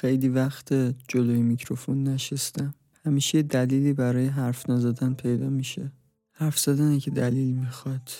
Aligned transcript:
خیلی 0.00 0.28
وقت 0.28 0.72
جلوی 1.08 1.42
میکروفون 1.42 2.04
نشستم. 2.04 2.74
همیشه 3.06 3.42
دلیلی 3.42 3.92
برای 3.92 4.26
حرف 4.26 4.70
نزدن 4.70 5.14
پیدا 5.14 5.48
میشه. 5.48 5.92
حرف 6.32 6.58
زدنه 6.58 7.00
که 7.00 7.10
دلیل 7.10 7.54
می‌خواد. 7.54 8.10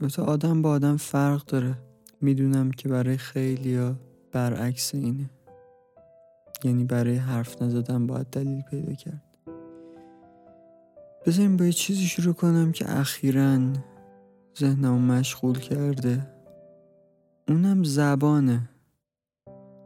البته 0.00 0.22
آدم 0.22 0.62
با 0.62 0.70
آدم 0.70 0.96
فرق 0.96 1.44
داره. 1.44 1.78
می‌دونم 2.20 2.70
که 2.70 2.88
برای 2.88 3.16
خیلیا 3.16 3.96
برعکس 4.32 4.94
اینه. 4.94 5.30
یعنی 6.64 6.84
برای 6.84 7.16
حرف 7.16 7.62
نزدن 7.62 8.06
باید 8.06 8.26
دلیل 8.26 8.62
پیدا 8.62 8.92
کرد. 8.92 9.22
بذاریم 11.26 11.56
با 11.56 11.64
یه 11.64 11.72
چیزی 11.72 12.06
شروع 12.06 12.34
کنم 12.34 12.72
که 12.72 12.98
اخیرا 12.98 13.58
ذهنمو 14.58 14.98
مشغول 14.98 15.58
کرده. 15.58 16.26
اونم 17.48 17.84
زبانه. 17.84 18.68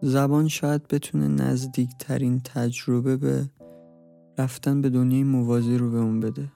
زبان 0.00 0.48
شاید 0.48 0.88
بتونه 0.88 1.28
نزدیکترین 1.28 2.40
تجربه 2.40 3.16
به 3.16 3.50
رفتن 4.38 4.80
به 4.82 4.90
دنیای 4.90 5.24
موازی 5.24 5.78
رو 5.78 5.90
به 5.90 5.98
اون 5.98 6.20
بده. 6.20 6.52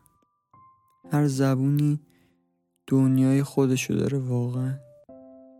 هر 1.12 1.26
زبونی 1.26 2.00
دنیای 2.86 3.42
خودشو 3.42 3.94
داره 3.94 4.18
واقعا. 4.18 4.74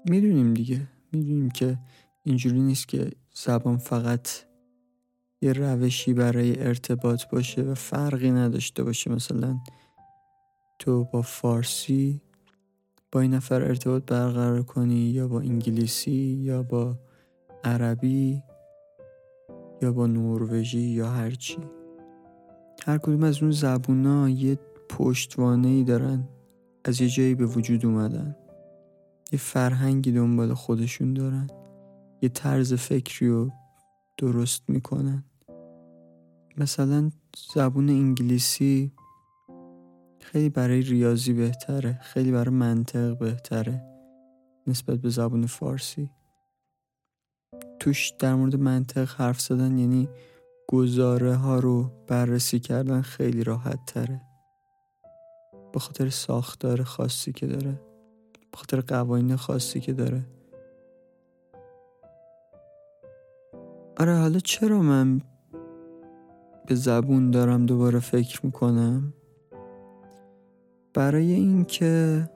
می‌دونیم 0.05 0.55
دیگه. 0.55 0.89
می‌دونیم 1.13 1.51
که 1.51 1.79
اینجوری 2.23 2.61
نیست 2.61 2.89
که 2.89 3.11
زبان 3.35 3.77
فقط 3.77 4.29
یه 5.41 5.53
روشی 5.53 6.15
برای 6.15 6.63
ارتباط 6.63 7.25
باشه 7.33 7.63
و 7.63 7.75
فرقی 7.75 8.31
نداشته 8.31 8.85
باشه. 8.85 9.11
مثلا 9.11 9.59
تو 10.79 11.05
با 11.05 11.23
فارسی 11.23 12.21
با 13.13 13.21
این 13.21 13.35
نفر 13.35 13.63
ارتباط 13.63 14.03
برقرار 14.03 14.63
کنی 14.63 15.11
یا 15.11 15.29
با 15.29 15.41
انگلیسی 15.41 16.39
یا 16.41 16.63
با 16.63 16.99
عربی 17.65 18.43
یا 19.83 19.93
با 19.93 20.07
نروژی 20.07 20.81
یا 20.81 21.11
هرچی 21.11 21.59
هر 22.87 22.99
کدوم 22.99 23.23
از 23.23 23.43
اون 23.43 23.51
زبونا 23.51 24.29
یه 24.29 24.59
پشتوانه 24.89 25.69
ای 25.69 25.85
دارن. 25.85 26.29
از 26.85 27.01
یه 27.01 27.09
جایی 27.09 27.35
به 27.35 27.47
وجود 27.47 27.87
اومدن. 27.87 28.37
یه 29.33 29.39
فرهنگی 29.39 30.13
دنبال 30.13 30.55
خودشون 30.55 31.15
دارن. 31.15 31.47
یه 32.23 32.29
طرز 32.29 32.75
فکری 32.75 33.29
رو 33.29 33.51
درست 34.19 34.63
می‌کنن. 34.69 35.25
مثلا 36.57 37.11
زبون 37.55 37.89
انگلیسی 37.89 38.93
خیلی 40.21 40.49
برای 40.49 40.83
ریاضی 40.83 41.33
بهتره. 41.33 41.99
خیلی 42.03 42.33
برای 42.33 42.55
منطق 42.55 43.19
بهتره. 43.19 43.85
نسبت 44.67 44.99
به 44.99 45.09
زبون 45.09 45.47
فارسی. 45.47 46.11
توش 47.83 48.11
در 48.19 48.35
مورد 48.35 48.57
منطق 48.57 49.11
حرف 49.11 49.41
زدن 49.41 49.79
یعنی 49.79 50.09
گزاره 50.69 51.35
ها 51.35 51.59
رو 51.59 51.91
بررسی 52.07 52.61
کردن 52.61 53.03
خیلی 53.03 53.45
راحت 53.45 53.87
تره 53.87 54.21
به 55.73 55.81
خاطر 55.81 56.09
ساختار 56.09 56.83
خاصی 56.83 57.33
که 57.33 57.47
داره. 57.47 57.81
به 58.51 58.57
خاطر 58.59 58.81
قوانین 58.81 59.37
خاصی 59.37 59.81
که 59.81 59.93
داره. 59.93 60.27
آره 63.97 64.17
حالا 64.17 64.39
چرا 64.39 64.83
من 64.83 65.21
به 66.67 66.75
زبون 66.75 67.31
دارم 67.31 67.67
دوباره 67.67 68.01
فکر 68.01 68.47
می‌کنم؟ 68.47 69.13
برای 70.95 71.33
اینکه 71.33 72.31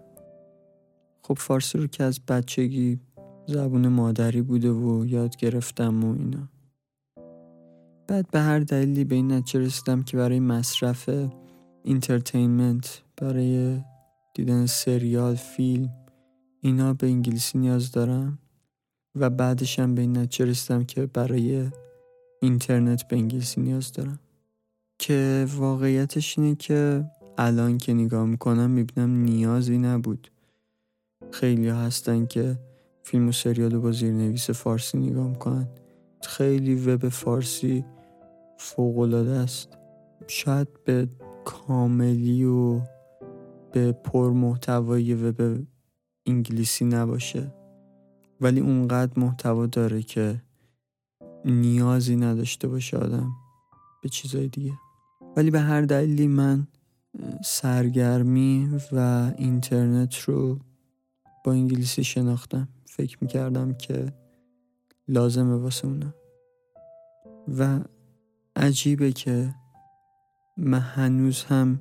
خب 1.23 1.35
فارسی 1.35 1.79
رو 1.79 1.87
که 1.87 2.05
از 2.05 2.21
بچگی 2.29 3.01
زبون 3.47 3.89
مادری 3.89 4.43
بوده 4.43 4.71
و 4.71 5.07
یاد 5.07 5.37
گرفتم 5.37 6.05
و 6.05 6.19
اینا. 6.19 6.49
بعد 8.09 8.31
به 8.31 8.41
هر 8.41 8.59
دلیلی 8.59 9.05
به 9.05 9.15
این 9.15 9.33
نتیجه 9.33 9.61
رسیدم 9.61 10.03
که 10.03 10.17
برای 10.17 10.41
مصرف 10.41 11.11
entertainment 11.83 13.03
برای 13.17 13.81
دیدن 14.35 14.67
سریال 14.67 15.35
فیلم 15.35 15.91
اینا 16.61 16.95
به 16.95 17.07
انگلیسی 17.07 17.59
نیاز 17.59 17.93
دارم 17.93 18.39
و 19.15 19.31
بعدشم 19.31 19.95
به 19.95 20.03
این 20.03 20.19
نتیجه 20.19 20.45
رسیدم 20.51 20.85
که 20.85 21.07
برای 21.07 21.71
اینترنت 22.43 23.09
به 23.09 23.17
انگلیسی 23.17 23.61
نیاز 23.61 23.93
دارم. 23.93 24.19
که 24.99 25.47
واقعیتش 25.57 26.39
اینه 26.39 26.55
که 26.55 27.05
الان 27.39 27.79
که 27.79 27.95
نگاه 27.95 28.27
می‌کنم 28.27 28.71
می‌بینم 28.71 29.11
نیازی 29.11 29.79
نبود. 29.79 30.31
خیلی 31.31 31.69
هستن 31.69 32.27
که 32.27 32.59
فیلم 33.07 33.29
و 33.29 33.33
سریال 33.33 33.73
رو 33.73 33.81
با 33.81 33.93
زیرنویس 33.93 34.51
فارسی 34.51 34.99
نگاه 34.99 35.29
می‌کنن. 35.29 35.69
خیلی 36.23 36.75
وب 36.75 37.09
فارسی 37.09 37.85
فوقالعاده 38.59 39.31
است. 39.31 39.69
شاید 40.27 40.69
به 40.85 41.09
کاملی 41.45 42.45
و 42.45 42.81
به 43.73 43.93
پرمحتوای 43.93 45.15
وب 45.15 45.67
انگلیسی 46.27 46.85
نباشه. 46.85 47.55
ولی 48.41 48.61
اونقدر 48.61 49.13
محتوا 49.21 49.67
داره 49.67 50.03
که 50.03 50.43
نیازی 51.45 52.17
نداشته 52.17 52.69
باشه 52.69 52.97
آدم 52.97 53.33
به 54.03 54.09
چیزای 54.09 54.49
دیگه. 54.49 54.73
ولی 55.37 55.51
به 55.51 55.61
هر 55.61 55.83
دلیلی 55.83 56.27
من 56.27 56.67
سرگرمی 57.45 58.71
و 58.93 59.31
اینترنت 59.39 60.15
رو 60.15 60.59
با 61.45 61.53
انگلیسی 61.53 62.05
شناختم. 62.05 62.69
فکر 62.97 63.19
می‌کردم 63.21 63.75
که 63.75 64.13
لازمه 65.09 65.55
واسه 65.55 65.87
اونا. 65.87 66.15
و 67.59 67.81
عجیبه 68.57 69.13
که 69.13 69.55
من 70.57 70.79
هنوز 70.79 71.45
هم 71.45 71.81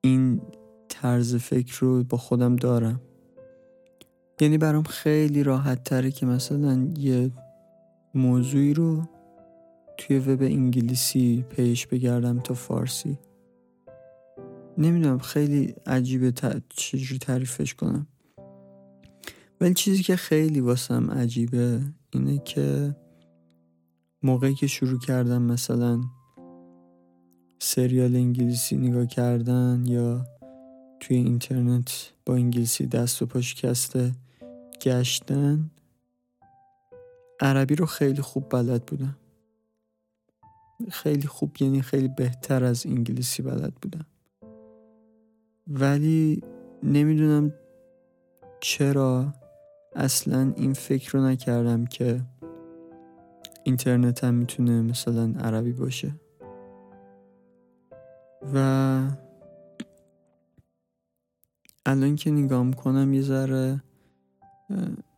این 0.00 0.40
طرز 0.88 1.36
فکر 1.36 1.78
رو 1.80 2.04
با 2.04 2.18
خودم 2.18 2.56
دارم. 2.56 3.00
یعنی 4.40 4.58
برام 4.58 4.82
خیلی 4.82 5.42
راحت 5.42 5.84
تره 5.84 6.10
که 6.10 6.26
مثلا 6.26 6.92
یه 6.98 7.30
موضوعی 8.14 8.74
رو 8.74 9.02
توی 9.98 10.18
وب 10.18 10.42
انگلیسی 10.42 11.44
پیش 11.48 11.86
بگردم 11.86 12.40
تا 12.40 12.54
فارسی. 12.54 13.18
نمی‌دونم 14.78 15.18
خیلی 15.18 15.74
عجیبه 15.86 16.32
چجوری 16.68 17.18
تعریفش 17.18 17.74
کنم. 17.74 18.06
ولی 19.60 19.74
چیزی 19.74 20.02
که 20.02 20.16
خیلی 20.16 20.60
واسم 20.60 21.10
عجیبه 21.10 21.80
اینه 22.10 22.38
که 22.38 22.96
موقعی 24.22 24.54
که 24.54 24.66
شروع 24.66 24.98
کردم 24.98 25.42
مثلا 25.42 26.00
سریال 27.58 28.16
انگلیسی 28.16 28.76
نگاه 28.76 29.06
کردن 29.06 29.84
یا 29.86 30.26
توی 31.00 31.16
اینترنت 31.16 32.12
با 32.26 32.34
انگلیسی 32.34 32.86
دست 32.86 33.22
و 33.22 33.26
پاش 33.26 33.54
کسته 33.54 34.12
گشتن 34.82 35.70
عربی 37.40 37.74
رو 37.74 37.86
خیلی 37.86 38.22
خوب 38.22 38.48
بلد 38.50 38.86
بودم. 38.86 39.16
خیلی 40.90 41.26
خوب 41.26 41.56
یعنی 41.60 41.82
خیلی 41.82 42.08
بهتر 42.08 42.64
از 42.64 42.86
انگلیسی 42.86 43.42
بلد 43.42 43.74
بودم. 43.74 44.06
ولی 45.66 46.42
نمی‌دونم 46.82 47.52
چرا 48.60 49.34
اصلا 49.96 50.52
این 50.56 50.72
فکر 50.72 51.18
رو 51.18 51.24
نکردم 51.24 51.84
که 51.84 52.20
اینترنت 53.62 54.24
هم 54.24 54.34
می‌تونه 54.34 54.82
مثلا 54.82 55.34
عربی 55.40 55.72
باشه. 55.72 56.12
و 58.54 59.00
الان 61.86 62.16
که 62.16 62.30
نگاه 62.30 62.62
می‌کنم 62.62 63.12
یه 63.12 63.22
ذره 63.22 63.82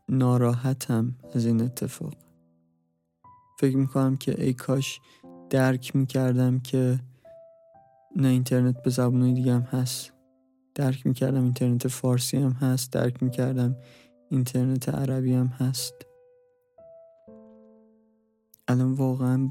ناراحتم 0.08 1.14
از 1.34 1.46
این 1.46 1.62
اتفاق. 1.62 2.14
فکر 3.58 3.76
می‌کنم 3.76 4.16
که 4.16 4.44
ای 4.44 4.52
کاش 4.52 5.00
درک 5.50 5.96
می‌کردم 5.96 6.61
که 6.61 7.00
نه 8.16 8.28
اینترنت 8.28 8.82
به 8.82 8.90
زبونهای 8.90 9.32
دیگه 9.32 9.55
هم 9.55 9.61
هست. 9.61 10.12
درک 10.75 11.06
می‌کردم 11.06 11.43
اینترنت 11.43 11.88
فارسی 11.88 12.37
هم 12.37 12.52
هست. 12.52 12.93
درک 12.93 13.23
می‌کردم 13.23 13.76
اینترنت 14.31 14.88
عربی 14.88 15.35
هم 15.35 15.47
هست. 15.47 15.94
الان 18.69 18.93
واقعا 18.93 19.50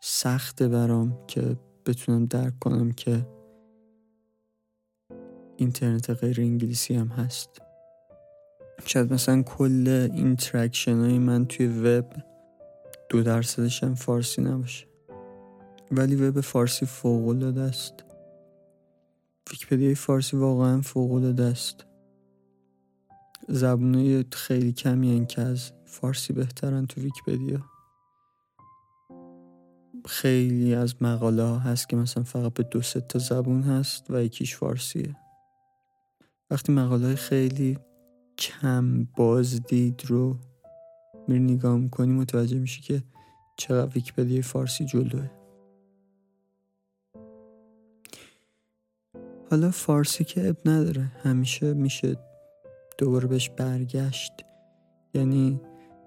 سخته 0.00 0.68
برام 0.68 1.26
که 1.26 1.56
بتونم 1.86 2.26
درک 2.26 2.58
کنم 2.58 2.92
که 2.92 3.26
اینترنت 5.56 6.10
غیر 6.10 6.40
انگلیسی 6.40 6.94
هم 6.94 7.08
هست. 7.08 7.62
شاید 8.84 9.12
مثلا 9.12 9.42
کل 9.42 10.08
interaction 10.14 11.00
های 11.00 11.18
من 11.18 11.46
توی 11.46 11.66
وب 11.66 12.12
دو 13.08 13.22
درصدش 13.22 13.84
هم 13.84 13.94
فارسی 13.94 14.42
نباشه. 14.42 14.86
ولی 15.90 16.16
وب 16.16 16.40
فارسی 16.40 16.86
فوق 16.86 17.28
العاده 17.28 17.60
است. 17.60 17.94
ویکیپدیای 19.50 19.94
فارسی 19.94 20.36
واقعا 20.36 20.80
فوق 20.80 21.12
العاده 21.12 21.44
است. 21.44 21.86
زبونای 23.48 24.24
خیلی 24.32 24.72
کمی 24.72 25.16
هستن 25.16 25.26
که 25.26 25.42
از 25.42 25.72
فارسی 25.84 26.32
بهترن 26.32 26.86
تو 26.86 27.00
ویکیپدیا. 27.00 27.64
خیلی 30.06 30.74
از 30.74 31.02
مقاله 31.02 31.42
ها 31.42 31.58
هست 31.58 31.88
که 31.88 31.96
مثلا 31.96 32.22
فقط 32.22 32.54
به 32.54 32.62
دو 32.62 32.80
تا 32.80 33.18
زبون 33.18 33.62
هست 33.62 34.10
و 34.10 34.22
یکیش 34.22 34.56
فارسیه. 34.56 35.16
وقتی 36.50 36.72
مقاله 36.72 37.14
خیلی 37.14 37.78
کم 38.38 39.04
بازدید 39.16 40.02
رو 40.06 40.36
میری 41.28 41.40
نگاه 41.40 41.76
می‌کنی 41.76 42.12
متوجه 42.12 42.58
میشی 42.58 42.82
که 42.82 43.02
چقدر 43.56 43.94
ویکیپدیای 43.94 44.42
فارسی 44.42 44.84
جلوه. 44.84 45.30
حالا 49.50 49.70
فارسی 49.70 50.24
که 50.24 50.48
اب 50.48 50.56
نداره 50.68 51.02
همیشه 51.02 51.74
میشه 51.74 52.16
دوباره 53.02 53.28
بهش 53.28 53.50
برگشت. 53.50 54.32
یعنی 55.14 55.60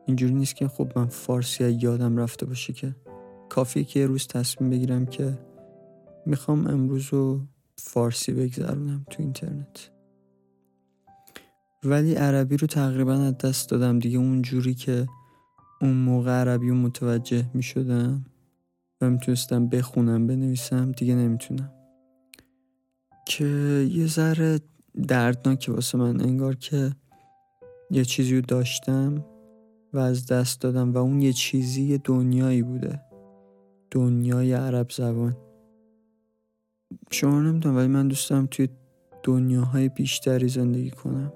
اینجوری 0.05 0.33
نیست 0.33 0.55
که 0.55 0.67
خب 0.67 0.91
من 0.95 1.05
فارسی 1.05 1.71
یادم 1.71 2.17
رفته 2.17 2.45
باشه 2.45 2.73
که 2.73 2.95
کافیه 3.49 3.83
که 3.83 3.99
یه 3.99 4.05
روز 4.05 4.27
تصمیم 4.27 4.69
بگیرم 4.69 5.05
که 5.05 5.39
می‌خوام 6.25 6.67
امروز 6.67 7.13
رو 7.13 7.41
فارسی 7.77 8.31
بگذرونم 8.31 9.05
تو 9.09 9.23
اینترنت. 9.23 9.91
ولی 11.83 12.13
عربی 12.13 12.57
رو 12.57 12.67
تقریبا 12.67 13.13
از 13.13 13.37
دست 13.37 13.69
دادم 13.69 13.99
دیگه. 13.99 14.17
اونجوری 14.17 14.73
که 14.73 15.07
اون 15.81 15.93
موقع 15.93 16.31
عربی 16.31 16.69
رو 16.69 16.75
متوجه 16.75 17.45
می 17.53 17.63
شدم 17.63 18.25
و 19.01 19.09
می‌تونستم 19.09 19.67
بخونم 19.67 20.27
بنویسم 20.27 20.91
دیگه 20.91 21.15
نمی‌تونم. 21.15 21.71
که 23.25 23.45
یه 23.91 24.07
ذره 24.07 24.59
دردناکه 25.07 25.71
واسه 25.71 25.97
من 25.97 26.21
انگار 26.21 26.55
که 26.55 26.91
یه 27.91 28.05
چیزی 28.05 28.35
رو 28.35 28.41
داشتم 28.41 29.25
و 29.93 29.99
از 29.99 30.25
دست 30.25 30.61
دادم 30.61 30.93
و 30.93 30.97
اون 30.97 31.21
یه 31.21 31.33
چیزی 31.33 31.97
دنیایی 31.97 32.61
بوده. 32.61 33.01
دنیای 33.91 34.53
عرب 34.53 34.91
زبان. 34.91 35.37
شما 37.11 37.41
نمی‌دونم 37.41 37.75
ولی 37.75 37.87
من 37.87 38.07
دوست 38.07 38.45
توی 38.45 38.67
دنیاهای 39.23 39.89
بیشتری 39.89 40.47
زندگی 40.47 40.91
کنم. 40.91 41.33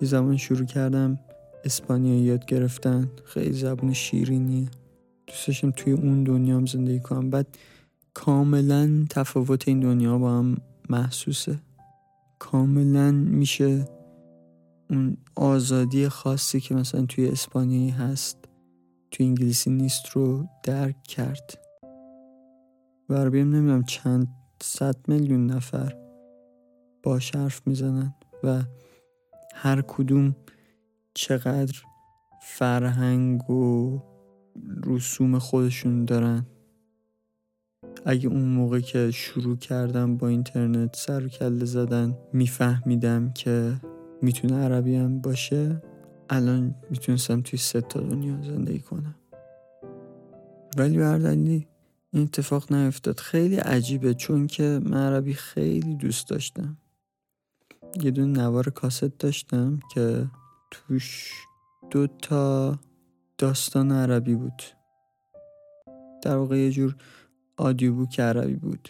یه 0.00 0.08
زمان 0.08 0.36
شروع 0.36 0.66
کردم 0.66 1.18
اسپانیایی 1.64 2.20
یاد 2.20 2.44
گرفتن. 2.44 3.10
خیلی 3.24 3.52
زبون 3.52 3.92
شیرینیه 3.92 4.68
دوست 5.26 5.70
توی 5.70 5.92
اون 5.92 6.24
دنیام 6.24 6.66
زندگی 6.66 7.00
کنم. 7.00 7.30
بعد 7.30 7.46
کاملا 8.14 9.04
تفاوت 9.10 9.68
این 9.68 9.80
دنیا 9.80 10.18
با 10.18 10.38
هم 10.38 10.56
محسوسه. 10.90 11.60
کاملا 12.38 13.10
میشه 13.10 13.84
اون 14.90 15.16
آزادی 15.36 16.08
خاصی 16.08 16.60
که 16.60 16.74
مثلا 16.74 17.06
توی 17.06 17.28
اسپانیایی 17.28 17.90
هست 17.90 18.38
توی 19.10 19.26
انگلیسی 19.26 19.70
نیست 19.70 20.08
رو 20.08 20.46
درک 20.62 21.02
کرد. 21.02 21.58
و 23.08 23.14
نمی‌دونم 23.24 23.82
چند 23.82 24.28
صد 24.62 24.96
میلیون 25.08 25.46
نفر 25.46 25.96
با 27.02 27.20
حرف 27.34 27.66
می‌زنن 27.66 28.14
و 28.44 28.62
هر 29.54 29.82
کدوم 29.82 30.36
چقدر 31.14 31.82
فرهنگ 32.42 33.50
و 33.50 33.98
رسوم 34.84 35.38
خودشون 35.38 36.04
دارن. 36.04 36.46
اگه 38.04 38.28
اون 38.28 38.44
موقع 38.44 38.80
که 38.80 39.10
شروع 39.10 39.56
کردم 39.56 40.16
با 40.16 40.28
اینترنت 40.28 40.96
سر 40.96 41.28
کله 41.28 41.64
زدن 41.64 42.18
میفهمیدم 42.32 43.32
که 43.32 43.72
می‌تونه 44.22 44.54
عربی 44.54 44.94
هم 44.94 45.20
باشه 45.20 45.82
الان 46.30 46.74
می‌تونستم 46.90 47.40
توی 47.40 47.58
سه 47.58 47.80
تا 47.80 48.00
دنیا 48.00 48.42
زندگی 48.42 48.78
کنم. 48.78 49.14
ولی 50.76 50.98
بردلی 50.98 51.66
این 52.12 52.22
اتفاق 52.22 52.72
نیفتاد. 52.72 53.20
خیلی 53.20 53.56
عجیبه 53.56 54.14
چون 54.14 54.46
که 54.46 54.80
من 54.82 55.06
عربی 55.06 55.34
خیلی 55.34 55.94
دوست 55.94 56.28
داشتم. 56.28 56.76
یه 58.02 58.10
دون 58.10 58.32
نوار 58.32 58.70
کاست 58.70 59.18
داشتم 59.18 59.80
که 59.94 60.26
توش 60.70 61.32
دو 61.90 62.06
تا 62.06 62.78
داستان 63.38 63.92
عربی 63.92 64.34
بود. 64.34 64.62
در 66.22 66.36
واقع 66.36 66.58
یه 66.58 66.70
جور 66.70 66.96
آدیو 67.56 67.94
بوک 67.94 68.20
عربی 68.20 68.54
بود. 68.54 68.88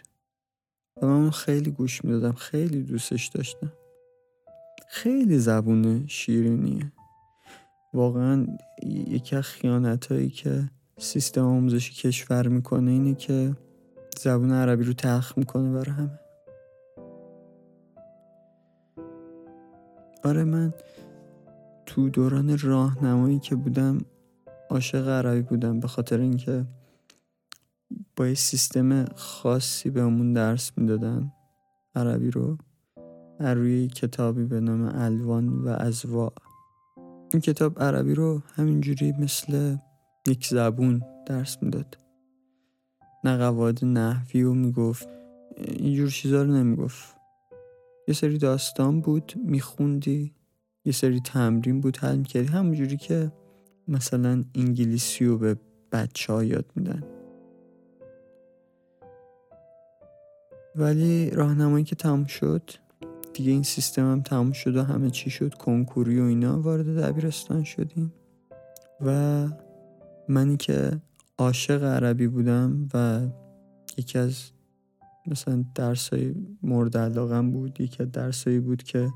و 1.03 1.07
من 1.07 1.31
خیلی 1.31 1.71
گوش 1.71 2.05
می‌دادم 2.05 2.33
خیلی 2.33 2.83
دوستش 2.83 3.27
داشتم. 3.27 3.73
خیلی 4.89 5.39
زبون 5.39 6.07
شیرینیه. 6.07 6.93
واقعا 7.95 8.47
یکی 8.87 9.37
از 9.37 9.43
خیانت 9.43 10.13
هایی 10.13 10.31
که 10.31 10.71
سیستم 10.99 11.45
آموزشی 11.45 11.95
کشور 11.95 12.49
می‌کنه 12.49 12.91
اینه 12.91 13.15
که 13.15 13.57
زبون 14.19 14.53
عربی 14.53 14.85
رو 14.85 14.93
تلخ 14.93 15.39
می‌کنه 15.39 15.73
برای 15.73 15.91
همه. 15.91 16.19
آره 20.25 20.45
من 20.45 20.75
تو 21.87 22.09
دوران 22.09 22.59
راهنمایی 22.59 23.39
که 23.39 23.57
بودم 23.57 23.99
عاشق 24.71 25.09
عربی 25.09 25.43
بودم 25.43 25.81
به 25.81 25.89
خاطر 25.89 26.21
اینکه 26.21 26.65
با 28.17 28.27
یه 28.27 28.35
سیستم 28.35 29.05
خاصی 29.05 29.91
بهمون 29.91 30.33
درس 30.33 30.73
می‌دادن. 30.77 31.33
عربی 31.95 32.31
رو. 32.31 32.59
از 33.39 33.57
روی 33.57 33.89
کتابی 33.89 34.45
به 34.45 34.61
نام 34.61 34.93
الوان 34.95 35.49
و 35.49 35.69
ازوا. 35.69 36.33
این 37.33 37.41
کتاب 37.41 37.83
عربی 37.83 38.15
رو 38.15 38.43
همینجوری 38.55 39.13
مثل 39.13 39.77
یک 40.29 40.47
زبون 40.47 41.03
درس 41.27 41.63
می‌داد. 41.63 41.99
نه 43.25 43.37
قواعد 43.37 43.85
نحوی 43.85 44.43
رو 44.43 44.55
می‌گفت. 44.55 45.09
اینجور 45.57 46.11
چیزا 46.11 46.43
رو 46.43 46.53
نمی‌گفت. 46.53 47.17
یه 48.09 48.15
سری 48.15 48.39
داستان 48.39 49.01
بود 49.01 49.33
میخوندی. 49.45 50.35
یه 50.85 50.93
سری 50.93 51.21
تمرین 51.21 51.81
بود 51.81 51.97
حل 51.97 52.17
می‌کردی. 52.17 52.47
همونجوری 52.47 52.97
که 52.97 53.33
مثلا 53.89 54.45
انگلیسی 54.55 55.25
رو 55.25 55.39
به 55.39 55.57
بچه 55.93 56.33
ها 56.33 56.45
یاد 56.45 56.73
میدن. 56.77 57.03
ولی 60.77 61.31
راهنمایی 61.31 61.85
که 61.85 61.97
تموم 61.97 62.25
شد 62.25 62.71
دیگه 63.35 63.51
این 63.51 63.63
سیستم 63.63 64.13
هم 64.13 64.23
تموم 64.23 64.53
شد 64.53 64.77
و 64.77 64.83
همه 64.83 65.11
چی 65.11 65.31
شد. 65.31 65.55
کنکوری 65.55 66.21
و 66.21 66.25
اینا 66.25 66.61
وارد 66.61 66.99
دبیرستان 67.01 67.65
شدیم. 67.65 68.13
و 69.01 69.49
منی 70.29 70.57
که 70.57 71.01
عاشق 71.39 71.85
عربی 71.85 72.27
بودم 72.27 72.89
و 72.95 73.21
یکی 73.97 74.19
از 74.19 74.51
مثلا 75.27 75.65
درسای 75.75 76.35
مورد 76.63 76.97
علاقم 76.97 77.51
بود 77.51 77.81
یکی 77.81 78.03
از 78.03 78.13
درسایی 78.13 78.61
بود 78.61 78.83
که 78.83 79.11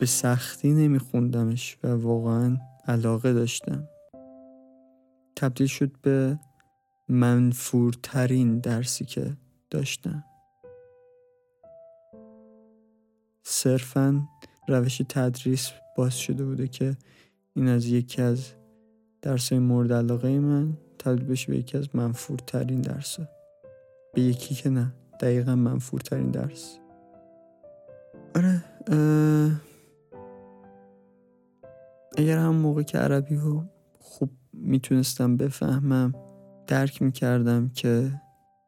به 0.00 0.06
سختی 0.06 0.72
نمیخوندمش 0.72 1.78
و 1.82 1.88
واقعا 1.88 2.58
علاقه 2.86 3.32
داشتم. 3.32 3.88
تبدیل 5.36 5.66
شد 5.66 5.92
به 6.02 6.38
منفورترین 7.08 8.58
درسی 8.58 9.04
که 9.04 9.36
داشتم. 9.70 10.24
صرفا 13.42 14.28
روش 14.68 15.02
تدریس 15.08 15.70
باز 15.96 16.18
شده 16.18 16.44
بوده 16.44 16.68
که 16.68 16.96
این 17.56 17.68
از 17.68 17.86
یکی 17.86 18.22
از 18.22 18.52
درس 19.22 19.52
مورد 19.52 19.92
علاقه 19.92 20.38
من 20.38 20.76
تبدیل 20.98 21.24
بشه 21.24 21.52
به 21.52 21.58
یکی 21.58 21.78
از 21.78 21.96
منفورترین 21.96 22.80
درس. 22.80 23.18
به 24.14 24.22
یکی 24.22 24.54
که 24.54 24.70
نه 24.70 24.92
دقیقا 25.20 25.56
منفورترین 25.56 26.30
درس. 26.30 26.78
آره 28.36 28.64
اگر 32.18 32.38
هم 32.38 32.54
موقع 32.54 32.82
که 32.82 32.98
عربی 32.98 33.36
رو 33.36 33.64
خوب 33.98 34.30
می‌تونستم 34.52 35.36
بفهمم 35.36 36.14
درک 36.66 37.02
می‌کردم 37.02 37.68
که 37.68 38.20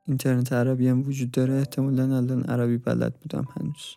اینترنت 0.06 0.52
عربی 0.52 0.88
هم 0.88 1.00
وجود 1.00 1.30
داره. 1.30 1.54
احتمالا 1.54 2.16
الان 2.16 2.42
عربی 2.42 2.78
بلد 2.78 3.14
بودم 3.20 3.46
هنوز. 3.56 3.94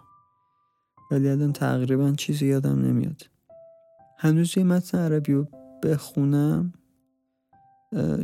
ولی 1.11 1.29
الان 1.29 1.53
تقریبا 1.53 2.11
چیزی 2.11 2.47
یادم 2.47 2.81
نمیاد. 2.85 3.21
هنوز 4.17 4.57
یه 4.57 4.63
متن 4.63 4.97
عربی 4.97 5.33
رو 5.33 5.47
بخونم. 5.83 6.73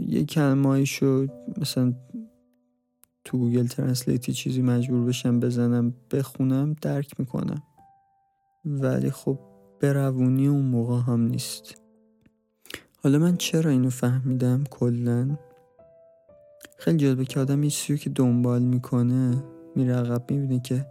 یه 0.08 0.26
کلمه 0.26 0.86
شد 0.86 1.30
مثلا 1.58 1.94
تو 3.26 3.38
گوگل 3.38 3.68
translate 3.68 4.27
ی 4.27 4.34
چیزی 4.34 4.62
مجبور 4.62 5.06
بشم 5.06 5.40
بزنم 5.40 5.94
بخونم 6.12 6.76
درک 6.82 7.20
می‌کنم. 7.20 7.64
ولی 8.66 9.12
خب 9.12 9.40
به 9.82 10.00
روونی 10.00 10.48
اون 10.48 10.66
موقع 10.66 11.00
هم 11.00 11.22
نیست. 11.22 11.82
حالا 13.04 13.20
من 13.20 13.38
چرا 13.38 13.72
اینو 13.72 13.90
فهمیدم 13.90 14.64
کلا؟ 14.70 15.38
خیلی 16.82 16.98
جالبه 16.98 17.26
که 17.26 17.40
آدم 17.40 17.64
یه 17.64 17.70
که 17.98 18.10
دنبال 18.10 18.62
می‌کنه 18.62 19.44
میره 19.76 19.96
عقب 19.96 20.32
می‌بینه 20.32 20.62
که 20.62 20.86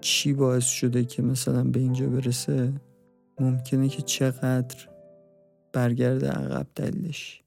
چی 0.00 0.32
باعث 0.32 0.66
شده 0.66 1.04
که 1.04 1.22
مثلا 1.22 1.64
به 1.64 1.80
اینجا 1.80 2.08
برسه 2.08 2.72
ممکنه 3.40 3.88
که 3.88 4.02
چقدر 4.02 4.88
برگرده 5.72 6.30
عقب 6.30 6.66
دلیلش. 6.74 7.42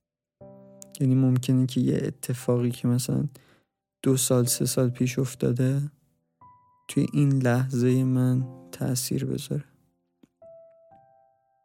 یعنی 0.99 1.15
ممکنه 1.15 1.65
که 1.65 1.81
یه 1.81 2.01
اتفاقی 2.03 2.71
که 2.71 2.87
مثلا 2.87 3.23
دو 4.01 4.17
سال 4.17 4.45
سه 4.45 4.65
سال 4.65 4.89
پیش 4.89 5.19
افتاده 5.19 5.81
توی 6.87 7.07
این 7.13 7.41
لحظه 7.41 8.03
من 8.03 8.45
تاثیر 8.71 9.25
بذاره. 9.25 9.65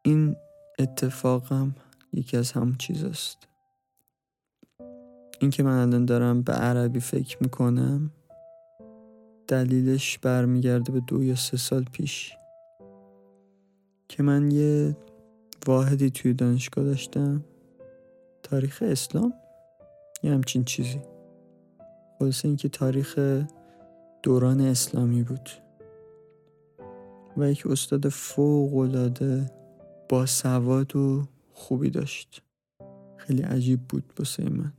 این 0.04 0.36
اتفاقم 0.78 1.74
یکی 2.12 2.36
از 2.36 2.52
همون 2.52 2.76
چیز 2.78 3.04
است 3.04 3.38
این 5.38 5.50
که 5.50 5.62
من 5.62 5.82
الان 5.82 6.04
دارم 6.04 6.42
به 6.42 6.52
عربی 6.52 7.00
فکر 7.00 7.38
می‌کنم 7.40 8.10
دلیلش 9.48 10.18
برمیگرده 10.18 10.92
به 10.92 11.00
دو 11.00 11.22
یا 11.22 11.34
سه 11.34 11.56
سال 11.56 11.84
پیش. 11.84 12.32
که 14.08 14.22
من 14.22 14.50
یه 14.50 14.96
واحدی 15.66 16.10
توی 16.10 16.34
دانشگاه 16.34 16.84
داشتم. 16.84 17.44
تاریخ 18.42 18.82
اسلام؟ 18.86 19.32
یه 20.22 20.32
همچین 20.32 20.64
چیزی. 20.64 21.00
خلاصه 22.18 22.48
اینکه 22.48 22.68
تاریخ 22.68 23.18
دوران 24.22 24.60
اسلامی 24.60 25.22
بود. 25.22 25.50
و 27.36 27.50
یک 27.50 27.66
استاد 27.66 28.08
فوق 28.08 28.76
العاده 28.76 29.50
با 30.08 30.26
سواد 30.26 30.96
و 30.96 31.28
خوبی 31.52 31.90
داشت. 31.90 32.42
خیلی 33.16 33.42
عجیب 33.42 33.80
بود 33.80 34.12
باسه 34.16 34.50
من. 34.50 34.72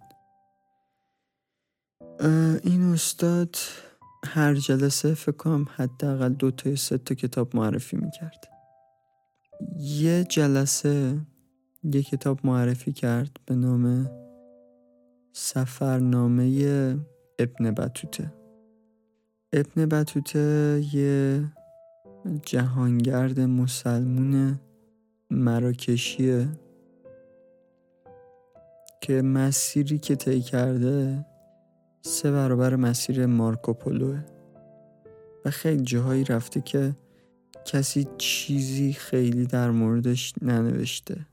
این 2.64 2.82
استاد 2.94 3.56
هر 4.26 4.54
جلسه 4.54 5.14
فکر 5.14 5.32
کنم 5.32 5.66
حداقل 5.76 6.30
دو 6.30 6.52
تا 6.52 6.76
سه 6.76 6.98
تا 6.98 7.16
کتاب 7.16 7.56
معرفی 7.56 7.98
می‌کرد. 7.98 8.48
یه 9.78 10.24
جلسه 10.24 11.18
یه 11.84 12.04
کتاب 12.04 12.40
معرفی 12.44 12.94
کرد 12.94 13.40
به 13.46 13.56
نام 13.56 14.10
سفرنامه 15.34 16.46
ابن 17.40 17.72
بطوته 17.72 18.34
ابن 19.54 19.86
بطوته 19.86 20.82
یه 20.94 21.44
جهانگرد 22.46 23.40
مسلمون 23.40 24.60
مراکشیه 25.32 26.48
که 29.02 29.22
مسیری 29.22 29.98
که 29.98 30.16
طی 30.16 30.42
کرده 30.42 31.26
سه 32.02 32.32
برابر 32.32 32.76
مسیر 32.76 33.26
مارکوپولوه 33.26 34.20
و 35.46 35.52
خیلی 35.52 35.84
جاهایی 35.84 36.24
رفته 36.24 36.62
که 36.62 36.96
کسی 37.66 38.08
چیزی 38.18 38.94
خیلی 38.94 39.46
در 39.46 39.72
موردش 39.72 40.34
ننوشته. 40.42 41.26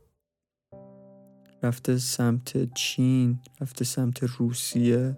رفته 1.63 1.99
سمت 1.99 2.75
چین 2.75 3.39
رفته 3.61 3.85
سمت 3.85 4.23
روسیه. 4.23 5.17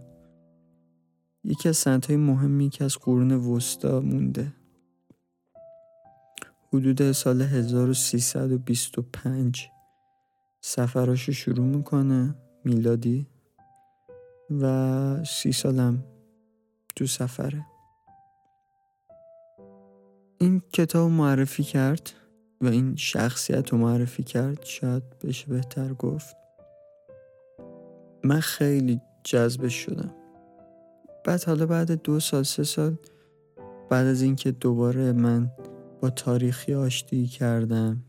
یکی 1.44 1.68
از 1.68 1.76
سنت 1.76 2.10
مهمی 2.10 2.68
که 2.68 2.84
از 2.84 2.98
قرون 2.98 3.32
وسطا 3.32 4.00
مونده. 4.00 4.52
حدود 6.72 7.12
سال 7.12 7.42
1325 7.42 9.68
سفراشو 10.60 11.32
شروع 11.32 11.66
می‌کنه 11.66 12.34
میلادی. 12.64 13.26
و 14.50 15.24
سی 15.24 15.52
سالم 15.52 16.04
تو 16.96 17.06
سفره. 17.06 17.66
این 20.40 20.62
کتاب 20.72 21.10
معرفی 21.10 21.62
کرد 21.62 22.12
و 22.60 22.66
این 22.66 22.96
شخصیت 22.96 23.68
رو 23.70 23.78
معرفی 23.78 24.22
کرد 24.22 24.64
شاید 24.64 25.02
بشه 25.24 25.46
بهتر 25.46 25.94
گفت. 25.94 26.36
من 28.24 28.40
خیلی 28.40 29.00
جذبش 29.24 29.74
شدم. 29.74 30.14
بعد 31.24 31.44
حالا 31.44 31.66
بعد 31.66 32.02
دو 32.02 32.20
سال 32.20 32.42
سه 32.42 32.64
سال 32.64 32.96
بعد 33.90 34.06
از 34.06 34.22
اینکه 34.22 34.50
دوباره 34.50 35.12
من 35.12 35.50
با 36.00 36.10
تاریخی 36.10 36.74
آشتی 36.74 37.26
کردم 37.26 38.04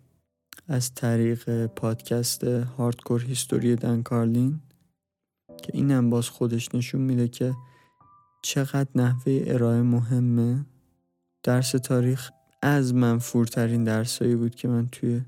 از 0.67 0.93
طریق 0.93 1.65
پادکست 1.65 2.43
هاردکور 2.43 3.23
هیستوری 3.23 3.75
دن 3.75 4.01
کارلین 4.01 4.59
که 5.69 5.77
اینم 5.77 6.09
باز 6.09 6.29
خودش 6.29 6.75
نشون 6.75 7.01
میده 7.01 7.27
که 7.27 7.55
چقدر 8.41 8.89
نحوه 8.95 9.43
ارائه 9.47 9.81
مهمه. 9.81 10.65
درس 11.43 11.71
تاریخ 11.71 12.31
از 12.61 12.93
منفورترین 12.93 13.83
درسایی 13.83 14.35
بود 14.35 14.55
که 14.55 14.67
من 14.67 14.87
توی 14.87 15.21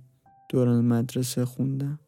دوران 0.49 0.85
مدرسه 0.85 1.45
خوندم. 1.45 1.99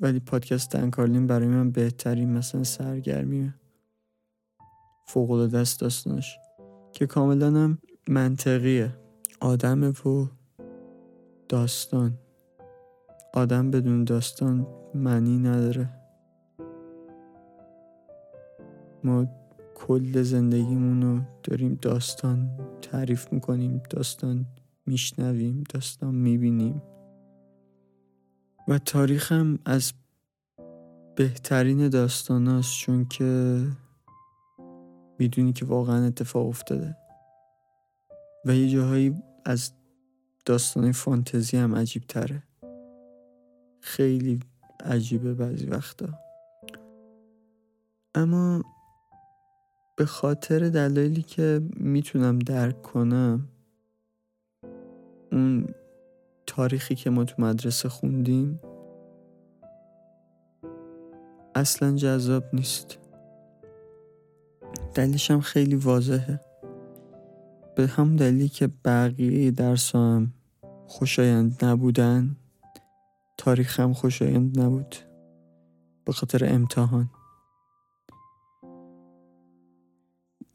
ولی 0.00 0.20
پادکست 0.20 0.70
دنکارلین 0.70 1.26
برای 1.26 1.48
من 1.48 1.70
بهترین 1.70 2.32
مثلا 2.32 2.64
سرگرمیه 2.64 3.54
فوق 5.06 5.46
دست 5.46 5.80
داستانش 5.80 6.38
که 6.92 7.06
کاملا 7.06 7.46
هم 7.46 7.78
منطقیه. 8.08 8.94
آدم 9.40 9.84
و 9.84 10.26
داستان. 11.48 12.18
آدم 13.34 13.70
بدون 13.70 14.04
داستان 14.04 14.66
معنی 14.94 15.38
نداره. 15.38 16.03
ما 19.04 19.26
کل 19.74 20.22
زندگیمون 20.22 21.02
رو 21.02 21.20
داریم 21.42 21.78
داستان 21.82 22.50
تعریف 22.82 23.32
می‌کنیم 23.32 23.82
داستان 23.90 24.46
میشنویم 24.86 25.64
داستان 25.68 26.14
می‌بینیم. 26.14 26.82
و 28.68 28.78
تاریخم 28.78 29.58
از 29.64 29.92
بهترین 31.16 31.88
داستاناست 31.88 32.78
چون 32.78 33.04
که 33.04 33.60
می‌دونی 35.18 35.52
که 35.52 35.64
واقعا 35.64 36.06
اتفاق 36.06 36.46
افتاده. 36.46 36.96
و 38.44 38.54
یه 38.54 38.68
جاهایی 38.68 39.22
از 39.44 39.72
داستان 40.46 40.92
فانتزی 40.92 41.56
هم 41.56 41.74
عجیب 41.74 42.02
تره 42.02 42.42
خیلی 43.80 44.40
عجیبه 44.84 45.34
بعضی 45.34 45.66
وقتا. 45.66 46.08
اما 48.14 48.62
به 49.96 50.04
خاطر 50.04 50.68
دلایلی 50.68 51.22
که 51.22 51.62
می‌تونم 51.76 52.38
درک 52.38 52.82
کنم 52.82 53.48
اون 55.32 55.66
تاریخی 56.46 56.94
که 56.94 57.10
ما 57.10 57.24
تو 57.24 57.42
مدرسه 57.42 57.88
خوندیم 57.88 58.60
اصلا 61.54 61.96
جذاب 61.96 62.44
نیست. 62.52 62.98
دلیلش 64.94 65.30
هم 65.30 65.40
خیلی 65.40 65.76
واضحه. 65.76 66.40
به 67.76 67.86
هم 67.86 68.16
دلیلی 68.16 68.48
که 68.48 68.70
بقیه 68.84 69.50
درس 69.50 69.94
هم 69.94 70.32
خوشایند 70.86 71.64
نبودن 71.64 72.36
تاریخ 73.38 73.80
هم 73.80 73.92
خوشایند 73.92 74.60
نبود. 74.60 74.96
به 76.04 76.12
خاطر 76.12 76.54
امتحان. 76.54 77.10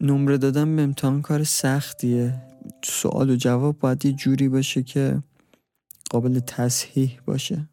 نمره 0.01 0.37
دادن 0.37 0.75
به 0.75 0.81
امتحان 0.81 1.21
کار 1.21 1.43
سختیه. 1.43 2.41
سوال 2.83 3.29
و 3.29 3.35
جواب 3.35 3.79
باید 3.79 4.05
یه 4.05 4.11
جوری 4.11 4.49
باشه 4.49 4.83
که 4.83 5.23
قابل 6.09 6.39
تصحیح 6.39 7.19
باشه. 7.25 7.69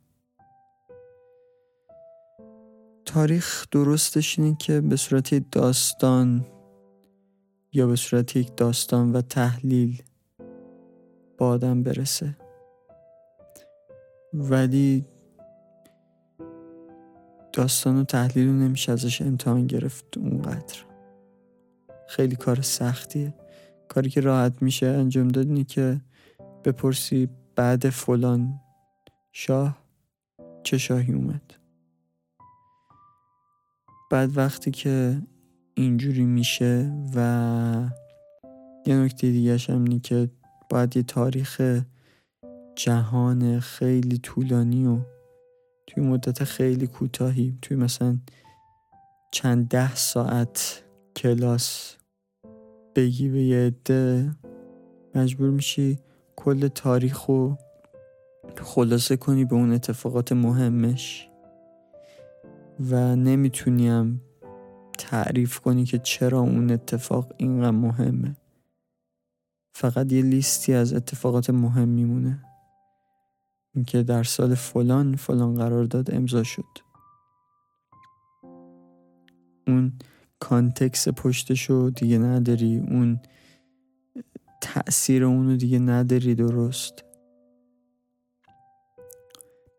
تاریخ 3.04 3.66
درستش 3.70 4.38
اینه 4.38 4.56
که 4.60 4.80
به 4.80 4.96
صورت 4.96 5.50
داستان 5.50 6.46
یا 7.72 7.86
به 7.86 7.96
صورت 7.96 8.36
یک 8.36 8.56
داستان 8.56 9.12
و 9.12 9.20
تحلیل 9.20 10.02
با 11.38 11.48
آدم 11.48 11.82
برسه. 11.82 12.36
ولی 14.34 15.04
داستان 17.52 17.96
و 17.96 18.04
تحلیل 18.04 18.48
رو 18.48 18.52
نمیشه 18.52 18.92
ازش 18.92 19.22
امتحان 19.22 19.66
گرفت 19.66 20.18
اونقدر. 20.18 20.95
خیلی 22.08 22.36
کار 22.36 22.62
سختیه 22.62 23.34
کاری 23.88 24.10
که 24.10 24.20
راحت 24.20 24.62
میشه 24.62 24.86
انجام 24.86 25.28
داد 25.28 25.66
که 25.66 26.00
بپرسی 26.64 27.28
بعد 27.56 27.88
فلان 27.88 28.60
شاه 29.32 29.78
چه 30.62 30.78
شاهی 30.78 31.12
اومد. 31.12 31.54
بعد 34.10 34.36
وقتی 34.36 34.70
که 34.70 35.22
اینجوری 35.74 36.24
میشه 36.24 36.92
و 37.14 37.90
یه 38.86 38.96
نکته 38.96 39.30
دیگه 39.30 39.56
هم 39.68 39.84
اینه 39.84 39.98
که 39.98 40.30
باید 40.70 40.96
یه 40.96 41.02
تاریخ 41.02 41.82
جهان 42.76 43.60
خیلی 43.60 44.18
طولانی 44.18 44.86
و 44.86 44.98
توی 45.86 46.02
مدت 46.02 46.44
خیلی 46.44 46.86
کوتاهی 46.86 47.58
توی 47.62 47.76
مثلا 47.76 48.18
چند 49.32 49.68
ده 49.68 49.94
ساعت 49.94 50.82
کلاس 51.16 51.96
بگی 52.96 53.28
به 53.28 53.42
یه 53.42 53.66
عده. 53.66 54.30
مجبور 55.14 55.50
میشی 55.50 55.98
کل 56.36 56.68
تاریخ 56.68 57.24
رو 57.24 57.58
خلاصه 58.62 59.16
کنی 59.16 59.44
به 59.44 59.54
اون 59.54 59.72
اتفاقات 59.72 60.32
مهمش. 60.32 61.28
و 62.90 63.16
نمی‌تونیم 63.16 64.22
تعریف 64.98 65.58
کنی 65.58 65.84
که 65.84 65.98
چرا 65.98 66.40
اون 66.40 66.70
اتفاق 66.70 67.34
اینقدر 67.36 67.70
مهمه. 67.70 68.36
فقط 69.74 70.12
یه 70.12 70.22
لیستی 70.22 70.74
از 70.74 70.94
اتفاقات 70.94 71.50
مهم 71.50 71.88
میمونه. 71.88 72.44
اینکه 73.74 74.02
در 74.02 74.22
سال 74.22 74.54
فلان 74.54 75.16
فلان 75.16 75.54
قرارداد 75.54 76.14
امضا 76.14 76.42
شد. 76.42 76.64
اون 79.66 79.92
کانتکس 80.48 81.08
پشتشو 81.08 81.90
دیگه 81.90 82.18
نداری 82.18 82.78
اون 82.78 83.20
تأثیر 84.60 85.24
اونو 85.24 85.56
دیگه 85.56 85.78
نداری 85.78 86.34
درست. 86.34 87.04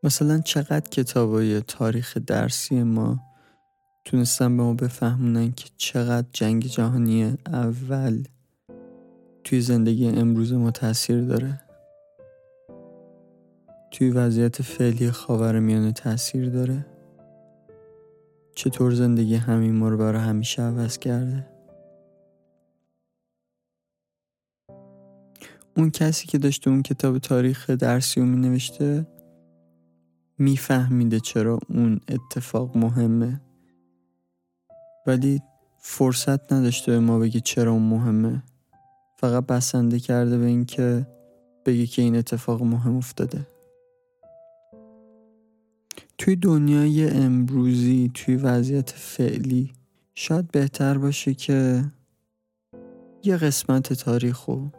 مثلا 0.03 0.39
چقدر 0.39 0.89
کتابای 0.89 1.61
تاریخ 1.61 2.17
درسی 2.17 2.83
ما 2.83 3.19
تونستن 4.05 4.57
به 4.57 4.63
ما 4.63 4.73
بفهمونن 4.73 5.51
که 5.51 5.69
چقدر 5.77 6.27
جنگ 6.33 6.65
جهانی 6.65 7.37
اول 7.45 8.23
توی 9.43 9.61
زندگی 9.61 10.07
امروز 10.07 10.53
ما 10.53 10.71
تاثیر 10.71 11.21
داره. 11.21 11.61
توی 13.91 14.09
وضعیت 14.09 14.61
فعلی 14.61 15.11
خاور 15.11 15.59
میانه 15.59 15.91
تاثیر 15.91 16.49
داره. 16.49 16.96
چطور 18.69 18.91
زندگی 18.91 19.35
همین 19.35 19.75
ما 19.75 19.89
رو 19.89 19.97
برای 19.97 20.21
همیشه 20.21 20.61
عوض 20.61 20.97
کرده؟ 20.97 21.47
اون 25.77 25.91
کسی 25.91 26.27
که 26.27 26.37
داشته 26.37 26.69
اون 26.69 26.83
کتاب 26.83 27.17
تاریخ 27.17 27.69
درسی 27.69 28.19
رو 28.19 28.25
می 28.25 28.37
نوشته 28.37 29.07
میفهمیده 30.37 31.19
چرا 31.19 31.59
اون 31.69 31.99
اتفاق 32.07 32.77
مهمه. 32.77 33.41
ولی 35.05 35.41
فرصت 35.77 36.53
نداشته 36.53 36.91
به 36.91 36.99
ما 36.99 37.19
بگه 37.19 37.39
چرا 37.39 37.71
اون 37.71 37.83
مهمه. 37.83 38.43
فقط 39.17 39.45
بسنده 39.45 39.99
کرده 39.99 40.37
به 40.37 40.45
اینکه 40.45 41.07
بگه 41.65 41.85
که 41.85 42.01
این 42.01 42.15
اتفاق 42.15 42.63
مهم 42.63 42.97
افتاده. 42.97 43.47
توی 46.17 46.35
دنیای 46.35 47.09
امروزی 47.09 48.11
توی 48.13 48.35
وضعیت 48.35 48.89
فعلی 48.89 49.73
شاید 50.15 50.51
بهتر 50.51 50.97
باشه 50.97 51.33
که 51.33 51.83
یه 53.23 53.37
قسمت 53.37 53.93
تاریخ 53.93 54.45
رو 54.45 54.69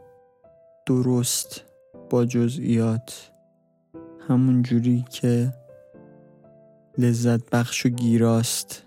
درست 0.86 1.64
با 2.10 2.24
جزئیات 2.24 3.30
همون 4.28 4.62
جوری 4.62 5.04
که 5.10 5.54
لذت 6.98 7.50
بخش 7.50 7.86
و 7.86 7.88
گیراست 7.88 8.82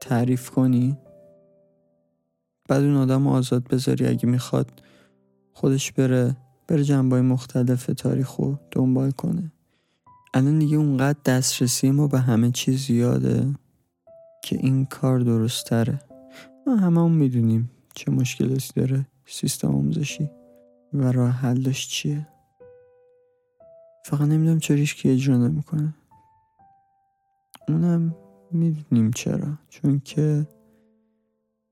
تعریف 0.00 0.50
کنی. 0.50 0.98
بعد 2.68 2.82
اون 2.82 2.96
آدم 2.96 3.26
آزاد 3.26 3.68
بذاری 3.68 4.06
اگه 4.06 4.26
می‌خواد 4.26 4.82
خودش 5.52 5.92
بره 5.92 6.36
بره 6.68 6.84
جنبای 6.84 7.20
مختلف 7.20 7.86
تاریخ 7.86 8.36
رو 8.36 8.58
دنبال 8.70 9.10
کنه. 9.10 9.52
الان 10.34 10.58
دیگه 10.58 10.76
اونقدر 10.76 11.18
دسترسی 11.24 11.90
ما 11.90 12.06
به 12.06 12.20
همه 12.20 12.50
چیز 12.50 12.86
زیاده 12.86 13.54
که 14.44 14.56
این 14.56 14.84
کار 14.84 15.20
درست 15.20 15.66
تره 15.66 15.98
ما 16.66 16.76
همه 16.76 17.00
هم 17.00 17.10
می‌دونیم 17.10 17.70
چه 17.94 18.10
مشکلاتی 18.10 18.72
داره 18.76 19.06
سیستم 19.26 19.68
آموزشی 19.68 20.30
و 20.92 21.12
راه 21.12 21.30
حلش 21.30 21.88
چیه. 21.88 22.28
فقط 24.04 24.20
نمی‌دونم 24.20 24.58
چرا 24.58 24.84
که 24.84 25.12
اجرا 25.12 25.36
نمی‌کنه. 25.36 25.94
اونم 27.68 28.16
می‌دونیم 28.50 29.10
چرا. 29.10 29.48
چون 29.68 30.00
که 30.04 30.46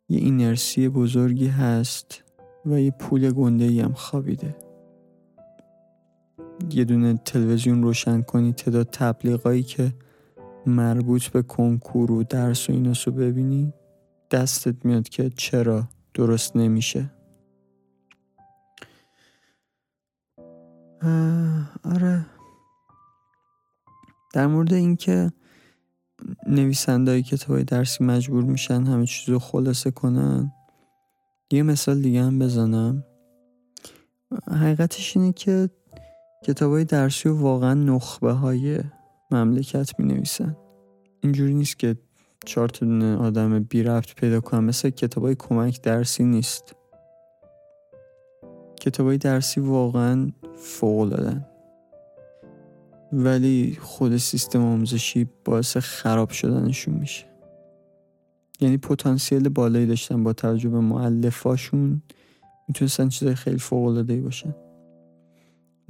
یه 0.09 0.19
اینرسی 0.19 0.89
بزرگی 0.89 1.47
هست 1.47 2.25
و 2.67 2.81
یه 2.81 2.91
پول 2.91 3.31
گنده 3.31 3.85
هم 3.85 3.93
خوابیده. 3.93 4.68
یه 6.71 6.85
دونه 6.85 7.21
تلویزیون 7.25 7.83
روشن 7.83 8.23
کنی 8.23 8.53
تعداد 8.53 8.89
تبلیغایی 8.93 9.63
که 9.63 9.95
مربوط 10.67 11.27
به 11.29 11.43
کنکور 11.43 12.11
و 12.13 12.23
درس 12.23 12.71
و 12.71 12.73
ایناسو 12.73 13.11
ببینی 13.11 13.73
دستت 14.31 14.85
میاد 14.85 15.09
که 15.09 15.31
چرا 15.31 15.89
درست 16.15 16.57
نمیشه. 16.57 17.11
آره. 21.85 22.27
در 24.35 24.47
مورد 24.47 24.75
اینکه 24.75 25.33
نویسنده 26.47 27.11
های 27.11 27.23
کتاب 27.23 27.51
های 27.51 27.65
درسی 27.65 28.05
مجبور 28.05 28.45
میشن 28.45 28.83
همه 28.85 29.07
چیز 29.07 29.29
رو 29.29 29.39
خلاصه 29.39 29.91
کنن 29.91 30.53
یه 31.51 31.63
مثال 31.63 32.03
دیگه 32.03 32.23
هم 32.23 32.39
بزنم. 32.39 33.05
حقیقتش 34.51 35.17
اینه 35.17 35.33
که 35.33 35.71
کتاب 36.45 36.73
های 36.73 36.85
درسی 36.85 37.29
و 37.29 37.37
واقعا 37.37 37.75
نخبه 37.75 38.33
های 38.33 38.81
مملکت 39.31 40.01
می 40.01 40.07
نویسن 40.07 40.57
اینجوری 41.21 41.55
نیست 41.55 41.79
که 41.79 41.97
چهار 42.47 42.69
دونه 42.69 43.17
آدم 43.17 43.59
بی 43.59 43.83
رفت 43.83 44.15
پیدا 44.15 44.41
کنم 44.41 44.65
مثل 44.65 44.91
کتاب 44.91 45.25
های 45.25 45.35
کمک 45.35 45.83
درسی 45.83 46.25
نیست. 46.25 46.75
کتاب 48.81 49.07
های 49.07 49.19
درسی 49.19 49.61
واقعا 49.61 50.31
فوق 50.57 51.09
دادن 51.09 51.47
ولی 53.13 53.79
خود 53.81 54.17
سیستم 54.17 54.65
آموزشی 54.65 55.29
باعث 55.45 55.77
خراب 55.77 56.31
شدنشون 56.31 56.95
میشه. 56.95 57.27
یعنی 58.61 58.77
پتانسیل 58.77 59.49
بالایی 59.49 59.87
داشتن 59.87 60.25
با 60.25 60.33
توجه 60.33 60.69
به 60.69 60.81
معلفاشون 60.81 62.03
می‌تونستن 62.69 63.09
چیزای 63.09 63.35
خیلی 63.35 63.59
فوق 63.59 63.87
العاده 63.87 64.21
باشن. 64.21 64.55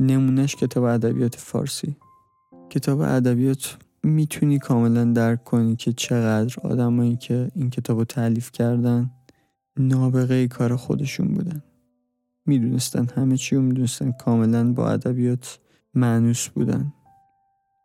نمونهش 0.01 0.55
کتاب 0.55 0.85
ادبیات 0.85 1.35
فارسی. 1.35 1.97
کتاب 2.71 3.01
ادبیات 3.01 3.77
می‌تونی 4.03 4.59
کاملا 4.59 5.05
درک 5.05 5.45
کنی 5.45 5.77
که 5.77 5.93
چقدر 5.93 6.57
آدمایی 6.63 7.17
که 7.17 7.51
این 7.55 7.71
کتاب 7.71 7.99
رو 7.99 8.05
تعلیف 8.05 8.53
کردن 8.53 9.11
نابغه 9.77 10.49
کار 10.49 10.77
خودشون 10.77 11.29
بودن. 11.29 11.63
می‌دونستن 12.47 13.09
همه 13.15 13.37
چی 13.37 13.57
رو 13.57 13.63
می‌دونستن 13.63 14.13
کاملا 14.13 14.73
با 14.73 14.91
ادبیات 14.91 15.59
معنوس 15.95 16.49
بودن. 16.49 16.93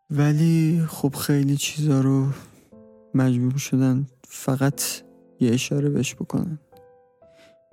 ولی 0.09 0.83
خب 0.87 1.15
خیلی 1.15 1.57
چیزا 1.57 2.01
رو 2.01 2.27
مجبور 3.13 3.57
شدن 3.57 4.07
فقط 4.27 4.81
یه 5.39 5.53
اشاره 5.53 5.89
بهش 5.89 6.15
بکنن. 6.15 6.59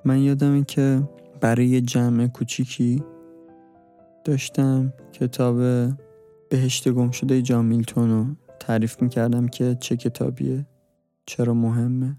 من 0.04 0.18
یادمه 0.18 0.64
که 0.64 1.02
برای 1.40 1.80
جمع 1.80 2.26
کوچیکی 2.26 3.02
داشتم 4.24 4.92
کتاب 5.12 5.56
بهشت 6.48 6.88
گم 6.88 7.10
شده 7.10 7.42
جان 7.42 7.64
میلتون 7.64 8.10
رو 8.10 8.26
تعریف 8.60 9.02
می‌کردم 9.02 9.48
که 9.48 9.76
چه 9.80 9.96
کتابیه 9.96 10.66
چرا 11.26 11.54
مهمه. 11.54 12.16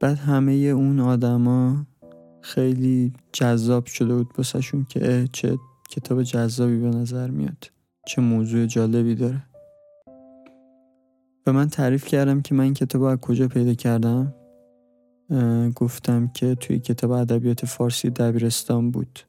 بعد 0.00 0.18
همه 0.18 0.52
اون 0.52 1.00
آدما 1.00 1.86
خیلی 2.40 3.12
جذاب 3.32 3.86
شده 3.86 4.14
بود 4.14 4.32
بسشون 4.38 4.84
که 4.84 5.28
چه 5.32 5.58
کتاب 5.90 6.22
جذابی 6.22 6.78
به 6.78 6.88
نظر 6.88 7.30
میاد 7.30 7.70
چه 8.06 8.22
موضوع 8.22 8.66
جالبی 8.66 9.14
داره. 9.14 9.42
و 11.46 11.52
من 11.52 11.68
تعریف 11.68 12.06
کردم 12.06 12.42
که 12.42 12.54
من 12.54 12.64
این 12.64 12.74
کتاب 12.74 13.02
از 13.02 13.18
کجا 13.18 13.48
پیدا 13.48 13.74
کردم؟ 13.74 14.34
گفتم 15.74 16.28
که 16.28 16.54
توی 16.54 16.78
کتاب 16.78 17.10
ادبیات 17.10 17.66
فارسی 17.66 18.10
دبیرستان 18.10 18.90
بود 18.90 19.20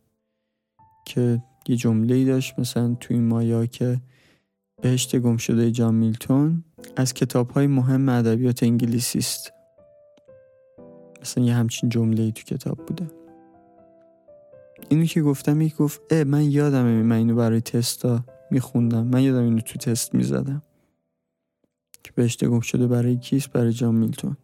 که 1.05 1.41
یه 1.67 1.75
جمله 1.75 2.25
داشت 2.25 2.60
مثلا 2.60 2.95
توی 2.99 3.19
مایا 3.19 3.65
که 3.65 4.01
بهشت 4.81 5.15
گم 5.15 5.38
شده 5.38 5.71
جان 5.71 5.95
میلتون 5.95 6.63
از 6.95 7.13
کتاب 7.13 7.49
های 7.49 7.67
مهم 7.67 8.10
ادبیات 8.10 8.63
انگلیسی 8.63 9.19
است. 9.19 9.51
مثلا 11.21 11.43
یه 11.43 11.53
همچین 11.53 11.89
جمله 11.89 12.23
ای 12.23 12.31
تو 12.31 12.43
کتاب 12.43 12.77
بوده. 12.77 13.08
اینو 14.89 15.05
که 15.05 15.21
گفتم 15.21 15.62
یک 15.62 15.75
گفت 15.75 16.01
اه 16.10 16.23
من 16.23 16.43
یادمه 16.43 17.03
من 17.03 17.15
اینو 17.15 17.36
برای 17.36 17.62
تستا 17.62 18.23
میخوندم. 18.51 19.08
من 19.08 19.23
یادم 19.23 19.43
اینو 19.43 19.62
تو 19.62 19.79
تست 19.79 20.15
می‌زدم. 20.15 20.62
که 22.03 22.12
بهشت 22.15 22.45
گم 22.45 22.60
شده 22.60 22.88
برای 22.88 23.17
کیست؟ 23.17 23.49
برای 23.49 23.73
جان 23.73 23.95
میلتون. 23.95 24.38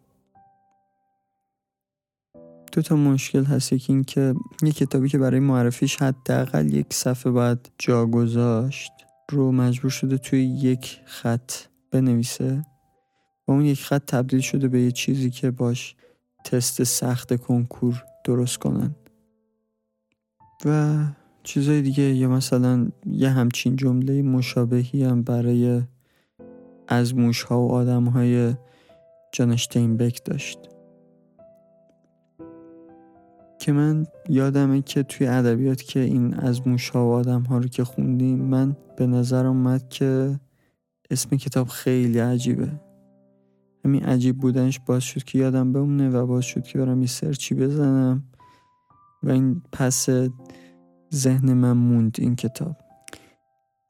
دو 2.72 2.82
تا 2.82 2.96
مشکل 2.96 3.44
هست. 3.44 3.72
یکی 3.72 3.92
این 3.92 4.04
که 4.04 4.34
یه 4.62 4.72
کتابی 4.72 5.08
که 5.08 5.18
برای 5.18 5.40
معرفیش 5.40 5.96
حداقل 5.96 6.74
یک 6.74 6.86
صفحه 6.92 7.32
باید 7.32 7.70
جا 7.78 8.06
گذاشت 8.06 8.92
رو 9.30 9.52
مجبور 9.52 9.90
شده 9.90 10.18
توی 10.18 10.44
یک 10.44 11.00
خط 11.04 11.52
بنویسه. 11.90 12.66
و 13.48 13.52
اون 13.52 13.64
یک 13.64 13.84
خط 13.84 14.04
تبدیل 14.06 14.40
شده 14.40 14.68
به 14.68 14.82
یه 14.82 14.90
چیزی 14.90 15.30
که 15.30 15.50
باش 15.50 15.94
تست 16.44 16.82
سخت 16.82 17.36
کنکور 17.36 18.04
درست 18.24 18.58
کنن. 18.58 18.94
و 20.64 20.98
چیزای 21.42 21.82
دیگه 21.82 22.02
یا 22.02 22.28
مثلا 22.28 22.88
یه 23.06 23.28
همچین 23.28 23.76
جمله 23.76 24.22
مشابهی 24.22 25.04
هم 25.04 25.22
برای 25.22 25.82
از 26.88 27.14
موش 27.14 27.42
ها 27.42 27.60
و 27.60 27.72
آدم 27.72 28.04
های 28.04 28.54
جانشتین 29.32 29.96
بک 29.96 30.24
داشت. 30.24 30.71
که 33.62 33.72
من 33.72 34.06
یادمه 34.28 34.82
که 34.82 35.02
توی 35.02 35.26
ادبیات 35.26 35.82
که 35.82 36.00
این 36.00 36.34
از 36.34 36.68
موش 36.68 36.90
ها 36.90 37.06
و 37.06 37.12
آدم 37.12 37.42
ها 37.42 37.58
رو 37.58 37.68
که 37.68 37.84
خوندیم 37.84 38.38
من 38.38 38.76
به 38.96 39.06
نظر 39.06 39.46
اومد 39.46 39.88
که 39.88 40.40
اسم 41.10 41.36
کتاب 41.36 41.68
خیلی 41.68 42.18
عجیبه. 42.18 42.68
همین 43.84 44.04
عجیب 44.04 44.38
بودنش 44.38 44.80
باز 44.86 45.02
شد 45.02 45.24
که 45.24 45.38
یادم 45.38 45.72
بمونه 45.72 46.10
و 46.10 46.26
باز 46.26 46.44
شد 46.44 46.62
که 46.62 46.78
برم 46.78 47.00
یه 47.00 47.06
سرچی 47.06 47.54
بزنم 47.54 48.24
و 49.22 49.30
این 49.30 49.62
پس 49.72 50.08
ذهن 51.14 51.52
من 51.52 51.72
موند 51.72 52.16
این 52.18 52.36
کتاب. 52.36 52.76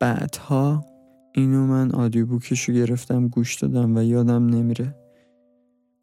بعدها 0.00 0.84
اینو 1.34 1.66
من 1.66 1.90
آدیو 1.90 2.26
بوکش 2.26 2.68
رو 2.68 2.74
گرفتم 2.74 3.28
گوش 3.28 3.54
دادم 3.54 3.96
و 3.96 4.02
یادم 4.02 4.46
نمیره. 4.46 4.94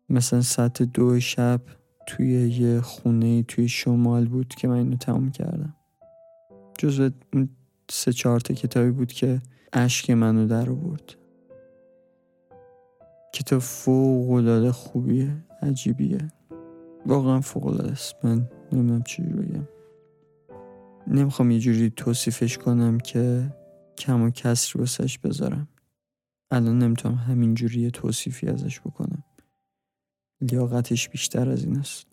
مثلا 0.10 0.42
ساعت 0.42 0.82
دو 0.84 1.20
شب 1.20 1.62
توی 2.10 2.50
یه 2.50 2.82
خونه 2.82 3.44
توی 3.44 3.68
شمال 3.68 4.28
بود 4.28 4.48
که 4.48 4.68
من 4.68 4.76
اینو 4.76 4.96
تموم 4.96 5.32
کردم. 5.32 5.76
جزو 6.78 7.10
سه 7.92 8.14
چهار 8.14 8.40
کتابی 8.40 8.92
بود 8.92 9.12
که 9.12 9.42
اشک 9.74 10.10
منو 10.10 10.48
در 10.48 10.70
آورد. 10.70 11.16
کتاب 13.34 13.60
فوق 13.60 14.32
العاده 14.32 14.72
خوبیه 14.72 15.46
عجیبیه. 15.62 16.28
واقعا 17.06 17.42
فوق 17.42 17.68
العاده 17.68 17.92
است. 17.92 18.16
من 18.24 18.50
نمی‌دونم 18.72 19.04
چی 19.04 19.22
بگم. 19.22 19.68
نمی‌خوام 21.08 21.52
یه 21.52 21.60
جوری 21.60 21.90
توصیفش 21.90 22.58
کنم 22.58 22.98
که 22.98 23.54
کم 23.98 24.22
و 24.22 24.30
کسر 24.30 24.80
واسش 24.80 25.20
بذارم. 25.20 25.68
الان 26.52 26.80
نمی‌تونم 26.80 27.16
همین 27.16 27.54
جوری 27.54 27.92
توصیفی 27.92 28.48
ازش 28.48 28.80
بکنم. 28.80 29.24
لیاقتش 30.42 31.10
بیشتر 31.10 31.50
از 31.50 31.64
این 31.64 31.78
است. 31.78 32.08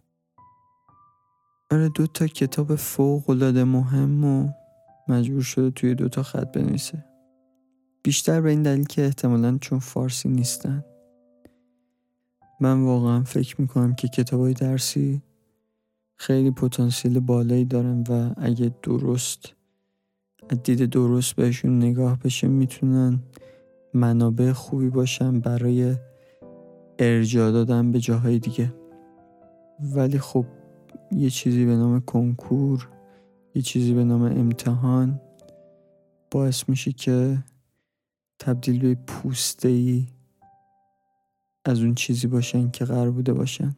آره 1.70 1.88
دو 1.88 2.06
تا 2.06 2.26
کتاب 2.26 2.74
فوق 2.74 3.30
العاده 3.30 3.64
مهم 3.64 4.24
و 4.24 4.48
مجبور 5.08 5.42
شده 5.42 5.70
توی 5.70 5.94
دو 5.94 6.08
تا 6.08 6.22
خط 6.22 6.52
بنویسه. 6.52 7.04
بیشتر 8.02 8.40
به 8.40 8.50
این 8.50 8.62
دلیل 8.62 8.84
که 8.84 9.04
احتمالا 9.04 9.58
چون 9.60 9.78
فارسی 9.78 10.28
نیستن. 10.28 10.84
من 12.60 12.82
واقعا 12.82 13.24
فکر 13.24 13.60
می‌کنم 13.60 13.94
که 13.94 14.08
کتاب 14.08 14.40
های 14.40 14.54
درسی 14.54 15.22
خیلی 16.16 16.50
پتانسیل 16.50 17.20
بالایی 17.20 17.64
دارن 17.64 18.04
و 18.08 18.34
اگه 18.36 18.74
درست 18.82 19.54
دید 20.64 20.84
درست 20.84 21.36
بهشون 21.36 21.78
نگاه 21.78 22.18
بشه 22.18 22.48
می‌تونن 22.48 23.20
منابع 23.94 24.52
خوبی 24.52 24.90
باشن 24.90 25.40
برای 25.40 25.96
ارجاع 26.98 27.52
دادن 27.52 27.92
به 27.92 28.00
جاهای 28.00 28.38
دیگه. 28.38 28.74
ولی 29.80 30.18
خب 30.18 30.46
یه 31.12 31.30
چیزی 31.30 31.66
به 31.66 31.76
نام 31.76 32.00
کنکور 32.00 32.88
یه 33.54 33.62
چیزی 33.62 33.94
به 33.94 34.04
نام 34.04 34.22
امتحان 34.22 35.20
باعث 36.30 36.68
میشه 36.68 36.92
که 36.92 37.38
تبدیل 38.38 38.80
به 38.80 38.94
پوسته 38.94 39.68
ای 39.68 40.06
از 41.64 41.80
اون 41.80 41.94
چیزی 41.94 42.26
باشن 42.26 42.70
که 42.70 42.84
قرار 42.84 43.10
بوده 43.10 43.32
باشن. 43.32 43.76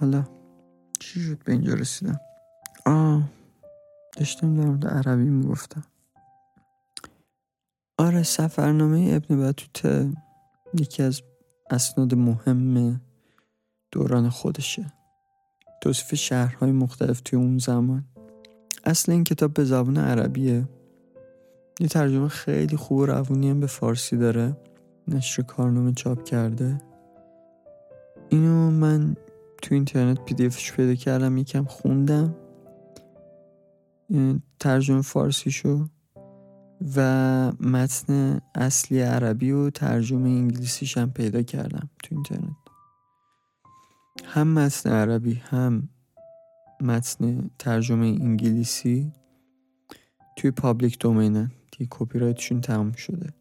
حالا 0.00 0.24
چی 1.00 1.20
شد 1.20 1.44
به 1.44 1.52
اینجا 1.52 1.74
رسیدم؟ 1.74 2.20
آه 2.86 3.22
داشتم 4.16 4.56
در 4.56 4.64
مورد 4.64 4.86
عربی 4.86 5.24
می‌گفتم. 5.30 5.84
آره 7.98 8.22
سفرنامه 8.22 9.10
ابن 9.12 9.40
بطوته 9.40 10.12
یکی 10.74 11.02
از 11.02 11.22
اسناد 11.70 12.14
مهم 12.14 13.00
دوران 13.92 14.28
خودشه. 14.28 14.92
توصیف 15.80 16.14
شهرهای 16.14 16.72
مختلف 16.72 17.20
توی 17.20 17.38
اون 17.38 17.58
زمان. 17.58 18.04
اصل 18.84 19.12
این 19.12 19.24
کتاب 19.24 19.54
به 19.54 19.64
زبان 19.64 19.96
عربیه. 19.96 20.68
یه 21.80 21.88
ترجمه 21.88 22.28
خیلی 22.28 22.76
خوب 22.76 22.98
و 22.98 23.06
روونی 23.06 23.50
هم 23.50 23.60
به 23.60 23.66
فارسی 23.66 24.16
داره. 24.16 24.56
نشر 25.08 25.42
کارنامه 25.42 25.92
چاپ 25.92 26.24
کرده. 26.24 26.78
اینو 28.28 28.70
من 28.70 29.16
تو 29.62 29.74
اینترنت 29.74 30.24
پی 30.24 30.34
دی 30.34 30.48
پیدا 30.48 30.94
کردم 30.94 31.36
یکم 31.36 31.64
خوندم. 31.64 32.34
ترجمه 34.60 35.02
فارسی 35.02 35.50
شو 35.50 35.88
و 36.96 37.00
متن 37.60 38.40
اصلی 38.54 39.00
عربی 39.00 39.50
و 39.50 39.70
ترجمه 39.70 40.28
انگلیسیش 40.28 40.98
هم 40.98 41.10
پیدا 41.10 41.42
کردم 41.42 41.90
تو 42.02 42.14
اینترنت. 42.14 42.56
هم 44.24 44.48
متن 44.48 44.90
عربی 44.90 45.34
هم 45.34 45.88
متن 46.80 47.50
ترجمه 47.58 48.06
انگلیسی 48.06 49.12
توی 50.36 50.50
public 50.50 50.98
domain 50.98 51.43
ن 51.43 51.50
دیگه 51.72 51.86
کپی 51.90 52.18
رایتشون 52.18 52.60
تمام 52.60 52.92
شده 52.92 53.34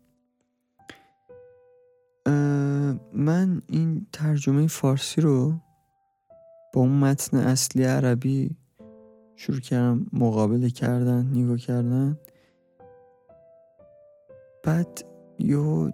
من 3.13 3.62
این 3.67 4.08
ترجمه 4.13 4.67
فارسی 4.67 5.21
رو 5.21 5.54
با 6.74 6.82
اون 6.82 6.91
متن 6.91 7.38
اصلی 7.38 7.84
عربی 7.84 8.56
شروع 9.36 9.60
کردم 9.60 10.06
مقابله 10.13 10.69
کردن 10.69 11.26
نگاه 11.26 11.58
کردن. 11.58 12.19
بعد 14.65 15.06
یو 15.39 15.91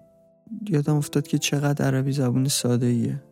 یادم 0.69 0.95
افتاد 0.95 1.27
که 1.27 1.37
چقدر 1.37 1.85
عربی 1.85 2.11
زبون 2.11 2.47
ساده 2.47 2.85
ایه 2.85 3.23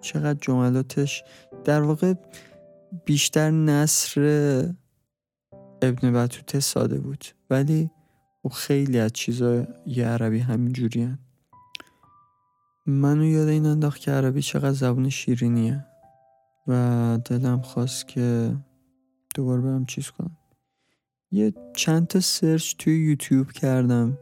چقدر 0.00 0.38
جملاتش 0.40 1.24
در 1.64 1.82
واقع 1.82 2.14
بیشتر 3.04 3.50
نصر 3.50 4.20
ابن 5.82 6.12
بطوته 6.12 6.60
ساده 6.60 6.98
بود. 6.98 7.24
ولی 7.50 7.90
خب 8.42 8.48
خیلی 8.48 8.98
از 8.98 9.12
چیزای 9.12 9.66
عربی 10.04 10.38
همین 10.38 10.72
جوری 10.72 11.18
منو 12.86 13.24
یاد 13.24 13.48
این 13.48 13.66
انداخت 13.66 14.00
که 14.00 14.10
عربی 14.10 14.42
چقدر 14.42 14.72
زبون 14.72 15.08
شیرینیه. 15.08 15.84
و 16.66 17.18
دلم 17.24 17.60
خواست 17.60 18.08
که 18.08 18.56
دوباره 19.34 19.60
برم 19.60 19.86
چیز 19.86 20.10
کنم. 20.10 20.36
یه 21.30 21.52
چند 21.76 22.06
تا 22.06 22.20
سرچ 22.20 22.74
توی 22.78 23.04
یوتیوب 23.04 23.52
کردم. 23.52 24.18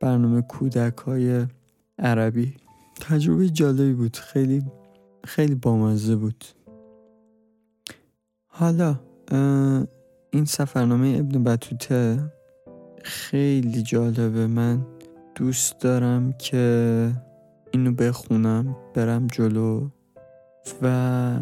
برنامه 0.00 0.42
کودک 0.42 0.98
های 0.98 1.46
عربی. 1.98 2.54
تجربه 3.00 3.48
جالبی 3.48 3.92
بود. 3.92 4.16
خیلی 4.16 4.62
خیلی 5.24 5.54
بامزه 5.54 6.16
بود. 6.16 6.44
حالا 8.46 9.00
این 10.30 10.44
سفرنامه 10.44 11.16
ابن 11.18 11.44
بطوته 11.44 12.32
خیلی 13.04 13.82
جالبه. 13.82 14.46
من 14.46 14.86
دوست 15.34 15.80
دارم 15.80 16.32
که 16.32 17.12
اینو 17.72 17.92
بخونم 17.92 18.76
برم 18.94 19.26
جلو 19.26 19.88
و 20.82 21.40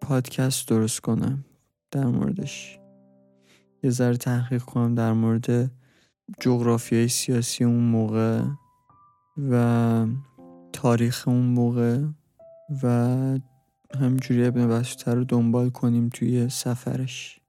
پادکست 0.00 0.68
درست 0.68 1.00
کنم 1.00 1.44
در 1.90 2.06
موردش. 2.06 2.79
یه 3.82 3.90
ذره 3.90 4.16
تحقیق 4.16 4.62
کنم 4.62 4.94
در 4.94 5.12
مورد 5.12 5.70
جغرافیای 6.40 7.08
سیاسی 7.08 7.64
اون 7.64 7.84
موقع 7.84 8.42
و 9.50 10.06
تاریخ 10.72 11.28
اون 11.28 11.46
موقع 11.46 12.04
و 12.82 13.38
همجوری 14.00 14.46
ابن 14.46 14.68
بسوته 14.68 15.14
رو 15.14 15.24
دنبال 15.24 15.70
کنیم 15.70 16.08
توی 16.08 16.48
سفرش. 16.48 17.40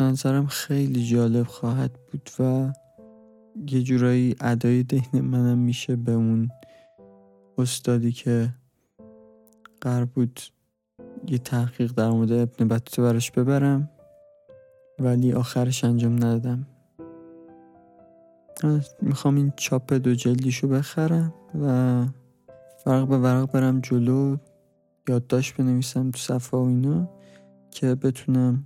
نظرم 0.00 0.46
خیلی 0.46 1.06
جالب 1.06 1.46
خواهد 1.46 1.90
بود 1.92 2.30
و 2.38 2.72
یه 3.70 3.82
جورایی 3.82 4.36
ادای 4.40 4.82
دهن 4.82 5.20
منم 5.20 5.58
میشه 5.58 5.96
به 5.96 6.12
اون 6.12 6.50
استادی 7.58 8.12
که 8.12 8.54
قرار 9.80 10.04
بود 10.04 10.40
یه 11.26 11.38
تحقیق 11.38 11.92
در 11.92 12.10
مورد 12.10 12.32
ابن 12.32 12.68
بطوته 12.68 13.02
براش 13.02 13.30
ببرم. 13.30 13.95
ولی 14.98 15.32
آخرش 15.32 15.84
انجام 15.84 16.14
ندادم. 16.14 16.66
می‌خوام 19.02 19.36
این 19.36 19.52
چاپ 19.56 19.92
دو 19.92 20.14
جلدیشو 20.14 20.68
بخرم 20.68 21.34
و 21.54 22.04
ورق 22.86 23.08
به 23.08 23.18
ورق 23.18 23.50
برم 23.52 23.80
جلو 23.80 24.36
یادداشت 25.08 25.56
بنویسم 25.56 26.10
تو 26.10 26.18
صفحه 26.18 26.60
و 26.60 26.62
اینا 26.62 27.08
که 27.70 27.94
بتونم 27.94 28.64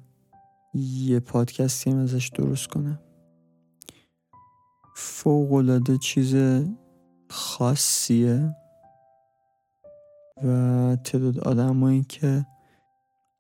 یه 0.75 1.21
پادکستی 1.21 1.90
هم 1.90 1.99
ازش 1.99 2.31
درست 2.35 2.66
کنم. 2.66 3.01
فوق 4.97 5.53
العاده 5.53 5.99
چیز 5.99 6.37
خاصیه 7.31 8.57
و 10.45 10.97
تعداد 11.05 11.38
آدمایی 11.38 12.03
که 12.03 12.47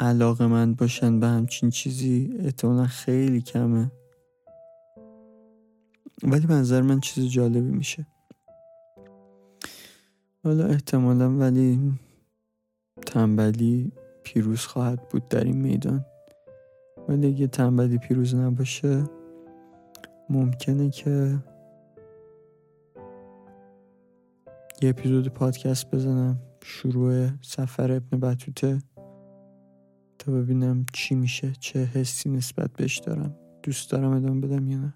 علاقه 0.00 0.46
من 0.46 0.74
باشن 0.74 1.20
به 1.20 1.26
همچین 1.26 1.70
چیزی 1.70 2.34
احتمالا 2.38 2.86
خیلی 2.86 3.40
کمه. 3.40 3.90
ولی 6.22 6.46
به 6.46 6.54
نظر 6.54 6.82
من 6.82 7.00
چیز 7.00 7.26
جالبی 7.26 7.60
میشه. 7.60 8.06
حالا 10.44 10.66
احتمالا 10.66 11.30
ولی 11.30 11.92
تنبلی 13.06 13.92
پیروز 14.22 14.60
خواهد 14.60 15.08
بود 15.08 15.28
در 15.28 15.44
این 15.44 15.56
میدان. 15.56 16.04
ولی 17.08 17.26
اگه 17.26 17.46
تنبلی 17.46 17.98
پیروز 17.98 18.34
نباشه 18.34 19.04
ممکنه 20.30 20.90
که 20.90 21.38
یه 24.82 24.90
اپیزود 24.90 25.28
پادکست 25.28 25.90
بزنم. 25.90 26.40
شروع 26.62 27.28
سفر 27.42 27.92
ابن 27.92 28.20
بطوته 28.20 28.78
تا 30.20 30.32
ببینم 30.32 30.86
چی 30.92 31.14
میشه 31.14 31.52
چه 31.60 31.84
حسی 31.84 32.30
نسبت 32.30 32.72
بهش 32.72 32.98
دارم. 32.98 33.36
دوست 33.62 33.90
دارم 33.90 34.10
ادامه 34.10 34.40
بدم 34.40 34.68
یا 34.68 34.78
نه؟ 34.78 34.94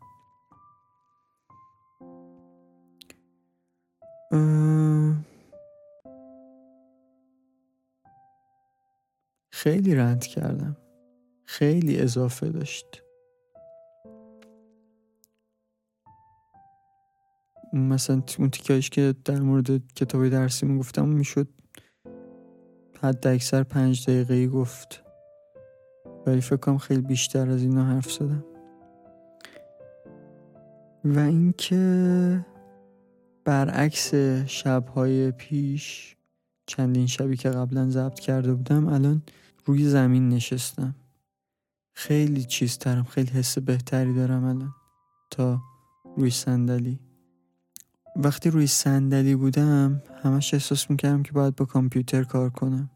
خیلی 9.51 9.95
رند 9.95 10.27
کردم. 10.27 10.77
خیلی 11.45 12.01
اضافه 12.01 12.49
داشت. 12.49 13.03
مثلا 17.73 18.23
اون 18.39 18.51
تیکایش 18.51 18.91
که 18.91 19.15
در 19.25 19.41
مورد 19.41 19.93
کتابی 19.95 20.31
درسی 20.31 20.67
می‌گفتم 20.67 21.09
می‌شد 21.09 21.49
حد 23.03 23.27
اکثر 23.27 23.63
پنج 23.63 24.11
دقیقه 24.11 24.47
گفت. 24.47 25.04
ولی 26.27 26.41
فکر 26.41 26.57
کنم 26.57 26.79
خیلی 26.79 27.01
بیشتر 27.01 27.51
از 27.51 27.63
اینا 27.63 27.85
حرف 27.85 28.13
زدم. 28.13 28.45
و 31.05 31.19
اینکه 31.19 32.47
برعکس 33.45 34.15
شبهای 34.47 35.31
پیش 35.31 36.17
چندین 36.67 37.07
شبی 37.07 37.37
که 37.37 37.51
قبلا 37.51 37.91
ضبط 37.91 38.21
کرده 38.21 38.55
بودم 38.55 38.89
الان 38.89 39.23
روی 39.65 39.85
زمین 39.85 40.29
نشستم. 40.29 40.95
خیلی 41.93 42.45
چیز 42.45 42.79
ترم 42.79 43.05
خیلی 43.05 43.31
حس 43.31 43.59
بهتری 43.59 44.15
دارم 44.15 44.45
الان 44.45 44.75
تا 45.31 45.61
روی 46.17 46.31
صندلی. 46.31 46.99
وقتی 48.17 48.51
روی 48.51 48.67
صندلی 48.67 49.35
بودم 49.35 50.03
همش 50.23 50.55
احساس 50.55 50.91
می‌کردم 50.91 51.23
که 51.23 51.33
باید 51.33 51.57
با 51.57 51.65
کامپیوتر 51.65 52.25
کار 52.25 52.51
کنم. 52.51 52.91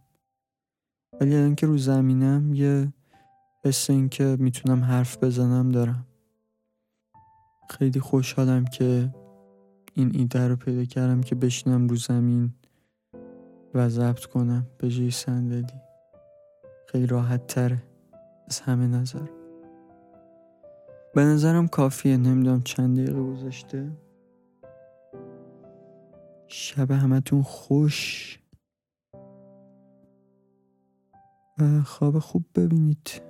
ولی 1.20 1.36
الان 1.36 1.54
که 1.54 1.66
رو 1.66 1.78
زمینم 1.78 2.54
یه 2.54 2.92
حس 3.64 3.90
این 3.90 4.08
که 4.08 4.36
می‌تونم 4.40 4.84
حرف 4.84 5.24
بزنم 5.24 5.68
دارم. 5.68 6.06
خیلی 7.70 8.00
خوشحالم 8.00 8.64
که 8.64 9.14
این 9.94 10.10
ایده 10.14 10.48
رو 10.48 10.56
پیدا 10.56 10.84
کردم 10.84 11.20
که 11.20 11.34
بشینم 11.34 11.88
رو 11.88 11.96
زمین 11.96 12.54
و 13.74 13.88
ضبط 13.88 14.24
کنم. 14.24 14.66
به 14.78 14.88
جای 14.88 15.10
صندلی. 15.10 15.80
خیلی 16.86 17.06
راحت 17.06 17.46
تره 17.46 17.82
از 18.46 18.60
همه 18.60 18.86
نظر. 18.86 19.28
به 21.14 21.24
نظرم 21.24 21.68
کافیه 21.68 22.16
نمی‌دونم 22.16 22.62
چند 22.62 22.96
دقیقه 22.96 23.22
گذاشته 23.22 23.90
شب 26.46 26.90
همتون 26.90 27.42
خوش. 27.42 28.34
و 31.58 31.82
خواب 31.82 32.18
خوب 32.18 32.44
ببینید. 32.54 33.27